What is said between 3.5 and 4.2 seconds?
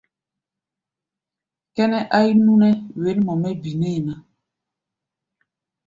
binɛ́ɛ ná.